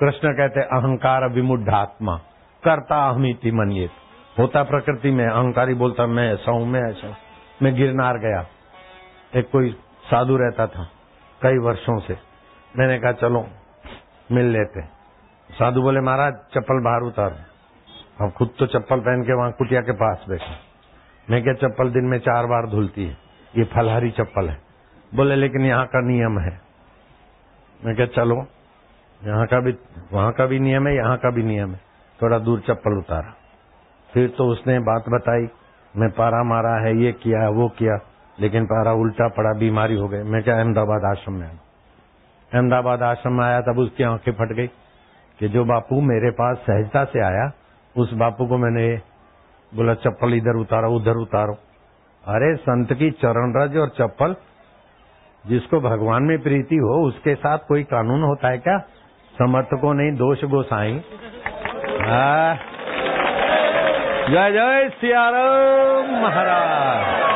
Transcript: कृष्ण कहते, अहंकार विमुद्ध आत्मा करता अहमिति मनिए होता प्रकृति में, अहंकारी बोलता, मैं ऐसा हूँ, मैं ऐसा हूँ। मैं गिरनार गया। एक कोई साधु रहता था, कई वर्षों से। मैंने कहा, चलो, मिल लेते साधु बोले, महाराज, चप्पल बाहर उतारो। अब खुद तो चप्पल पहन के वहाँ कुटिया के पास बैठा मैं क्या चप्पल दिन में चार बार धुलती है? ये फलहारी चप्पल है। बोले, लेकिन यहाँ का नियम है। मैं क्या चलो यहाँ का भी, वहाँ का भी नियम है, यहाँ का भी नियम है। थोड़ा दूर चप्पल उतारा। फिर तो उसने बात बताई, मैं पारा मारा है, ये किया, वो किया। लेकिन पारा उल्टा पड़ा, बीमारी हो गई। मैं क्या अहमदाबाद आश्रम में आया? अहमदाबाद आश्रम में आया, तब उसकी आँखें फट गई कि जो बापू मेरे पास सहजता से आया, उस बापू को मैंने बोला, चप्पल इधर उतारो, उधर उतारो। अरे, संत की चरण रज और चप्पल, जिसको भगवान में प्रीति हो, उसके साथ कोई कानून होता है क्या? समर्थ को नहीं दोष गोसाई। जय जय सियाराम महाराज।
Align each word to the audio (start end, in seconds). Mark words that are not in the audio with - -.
कृष्ण 0.00 0.32
कहते, 0.32 0.60
अहंकार 0.60 1.28
विमुद्ध 1.28 1.68
आत्मा 1.68 2.16
करता 2.64 3.10
अहमिति 3.10 3.50
मनिए 3.50 3.90
होता 4.38 4.62
प्रकृति 4.62 5.10
में, 5.10 5.26
अहंकारी 5.26 5.74
बोलता, 5.74 6.06
मैं 6.06 6.34
ऐसा 6.34 6.52
हूँ, 6.52 6.66
मैं 6.66 6.90
ऐसा 6.90 7.06
हूँ। 7.06 7.16
मैं 7.62 7.74
गिरनार 7.74 8.18
गया। 8.18 8.46
एक 9.40 9.50
कोई 9.50 9.70
साधु 10.04 10.36
रहता 10.36 10.66
था, 10.66 10.90
कई 11.42 11.58
वर्षों 11.58 11.98
से। 11.98 12.18
मैंने 12.78 12.98
कहा, 12.98 13.12
चलो, 13.12 13.48
मिल 14.32 14.44
लेते 14.44 14.82
साधु 15.54 15.82
बोले, 15.82 16.00
महाराज, 16.00 16.34
चप्पल 16.34 16.84
बाहर 16.84 17.00
उतारो। 17.00 17.56
अब 18.24 18.32
खुद 18.32 18.50
तो 18.58 18.66
चप्पल 18.66 19.00
पहन 19.00 19.22
के 19.22 19.32
वहाँ 19.32 19.52
कुटिया 19.52 19.80
के 19.80 19.92
पास 19.92 20.24
बैठा 20.28 20.56
मैं 21.30 21.42
क्या 21.42 21.52
चप्पल 21.52 21.90
दिन 21.90 22.04
में 22.04 22.18
चार 22.18 22.46
बार 22.46 22.66
धुलती 22.66 23.04
है? 23.04 23.16
ये 23.56 23.64
फलहारी 23.64 24.10
चप्पल 24.10 24.48
है। 24.48 24.58
बोले, 25.14 25.36
लेकिन 25.36 25.60
यहाँ 25.60 25.86
का 25.86 26.00
नियम 26.00 26.38
है। 26.38 26.60
मैं 27.84 27.96
क्या 27.96 28.06
चलो 28.06 28.46
यहाँ 29.24 29.46
का 29.46 29.60
भी, 29.60 29.72
वहाँ 30.12 30.32
का 30.32 30.46
भी 30.46 30.58
नियम 30.58 30.86
है, 30.86 30.96
यहाँ 30.96 31.16
का 31.16 31.30
भी 31.30 31.42
नियम 31.42 31.70
है। 31.70 31.80
थोड़ा 32.22 32.38
दूर 32.38 32.60
चप्पल 32.60 32.98
उतारा। 32.98 33.34
फिर 34.14 34.28
तो 34.28 34.44
उसने 34.44 34.78
बात 34.78 35.04
बताई, 35.08 35.46
मैं 35.96 36.10
पारा 36.10 36.42
मारा 36.42 36.74
है, 36.74 36.96
ये 36.96 37.12
किया, 37.12 37.48
वो 37.48 37.68
किया। 37.68 37.98
लेकिन 38.40 38.64
पारा 38.64 38.92
उल्टा 38.92 39.28
पड़ा, 39.28 39.58
बीमारी 39.58 39.94
हो 39.94 40.08
गई। 40.08 40.22
मैं 40.22 40.42
क्या 40.42 40.58
अहमदाबाद 40.58 41.04
आश्रम 41.04 41.34
में 41.34 41.46
आया? 41.46 41.58
अहमदाबाद 42.54 43.02
आश्रम 43.02 43.32
में 43.32 43.44
आया, 43.44 43.60
तब 43.60 43.78
उसकी 43.78 44.04
आँखें 44.04 44.32
फट 44.32 44.52
गई 44.52 44.66
कि 45.38 45.48
जो 45.48 45.64
बापू 45.64 46.00
मेरे 46.00 46.30
पास 46.30 46.56
सहजता 46.56 47.04
से 47.04 47.20
आया, 47.20 47.52
उस 47.96 48.12
बापू 48.12 48.46
को 48.46 48.58
मैंने 48.58 48.96
बोला, 49.74 49.94
चप्पल 49.94 50.34
इधर 50.34 50.56
उतारो, 50.56 50.92
उधर 50.92 51.14
उतारो। 51.14 51.52
अरे, 52.28 52.56
संत 52.56 52.92
की 52.92 53.10
चरण 53.10 53.62
रज 53.62 53.76
और 53.76 53.88
चप्पल, 53.88 54.36
जिसको 55.46 55.80
भगवान 55.80 56.22
में 56.22 56.42
प्रीति 56.42 56.76
हो, 56.76 57.08
उसके 57.08 57.34
साथ 57.34 57.58
कोई 57.68 57.82
कानून 57.82 58.22
होता 58.22 58.48
है 58.48 58.58
क्या? 58.58 58.78
समर्थ 59.36 59.74
को 59.80 59.92
नहीं 59.92 60.12
दोष 60.12 60.44
गोसाई। 60.44 60.92
जय 64.30 64.50
जय 64.52 64.88
सियाराम 65.00 66.14
महाराज। 66.22 67.35